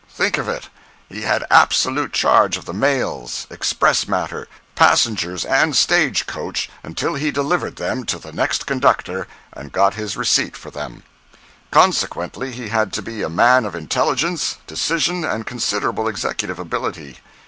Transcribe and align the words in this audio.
Think 0.09 0.39
of 0.39 0.49
it! 0.49 0.67
He 1.09 1.21
had 1.21 1.45
absolute 1.51 2.11
charge 2.11 2.57
of 2.57 2.65
the 2.65 2.73
mails, 2.73 3.45
express 3.51 4.07
matter, 4.07 4.47
passengers 4.73 5.45
and 5.45 5.75
stage 5.77 6.25
coach, 6.25 6.71
until 6.81 7.13
he 7.13 7.29
delivered 7.29 7.75
them 7.75 8.05
to 8.05 8.17
the 8.17 8.31
next 8.31 8.65
conductor, 8.65 9.27
and 9.53 9.71
got 9.71 9.93
his 9.93 10.17
receipt 10.17 10.57
for 10.57 10.71
them. 10.71 11.03
Consequently 11.69 12.51
he 12.51 12.69
had 12.69 12.91
to 12.93 13.03
be 13.03 13.21
a 13.21 13.29
man 13.29 13.63
of 13.63 13.75
intelligence, 13.75 14.57
decision 14.65 15.23
and 15.23 15.45
considerable 15.45 16.07
executive 16.07 16.57
ability. 16.57 17.19